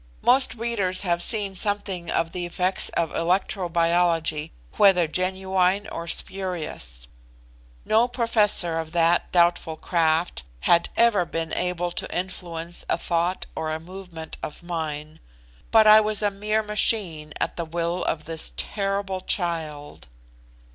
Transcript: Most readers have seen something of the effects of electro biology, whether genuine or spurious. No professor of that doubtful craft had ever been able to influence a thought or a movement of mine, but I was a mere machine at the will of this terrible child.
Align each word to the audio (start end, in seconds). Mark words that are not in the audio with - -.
Most 0.23 0.55
readers 0.55 1.03
have 1.03 1.21
seen 1.21 1.53
something 1.53 2.09
of 2.09 2.31
the 2.31 2.47
effects 2.47 2.89
of 2.97 3.13
electro 3.15 3.69
biology, 3.69 4.51
whether 4.77 5.07
genuine 5.07 5.87
or 5.89 6.07
spurious. 6.07 7.07
No 7.85 8.07
professor 8.07 8.79
of 8.79 8.93
that 8.93 9.31
doubtful 9.31 9.75
craft 9.77 10.41
had 10.61 10.89
ever 10.97 11.23
been 11.23 11.53
able 11.53 11.91
to 11.91 12.11
influence 12.17 12.83
a 12.89 12.97
thought 12.97 13.45
or 13.55 13.69
a 13.69 13.79
movement 13.79 14.37
of 14.41 14.63
mine, 14.63 15.19
but 15.69 15.85
I 15.85 16.01
was 16.01 16.23
a 16.23 16.31
mere 16.31 16.63
machine 16.63 17.31
at 17.39 17.55
the 17.55 17.63
will 17.65 18.03
of 18.03 18.25
this 18.25 18.53
terrible 18.57 19.21
child. 19.21 20.07